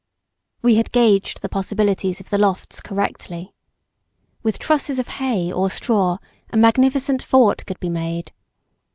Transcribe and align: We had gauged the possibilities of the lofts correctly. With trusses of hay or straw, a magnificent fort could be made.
We 0.63 0.77
had 0.77 0.91
gauged 0.91 1.43
the 1.43 1.47
possibilities 1.49 2.19
of 2.19 2.31
the 2.31 2.39
lofts 2.39 2.79
correctly. 2.81 3.53
With 4.41 4.57
trusses 4.57 4.97
of 4.97 5.07
hay 5.07 5.51
or 5.51 5.69
straw, 5.69 6.17
a 6.49 6.57
magnificent 6.57 7.21
fort 7.21 7.63
could 7.67 7.79
be 7.79 7.89
made. 7.91 8.31